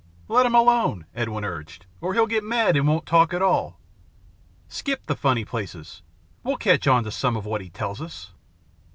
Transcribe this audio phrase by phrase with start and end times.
[0.27, 3.79] "Let him alone," Edwin urged, "or he'll get mad and won't talk at all.
[4.67, 6.01] Skip the funny places.
[6.43, 8.33] We'll catch on to some of what he tells us."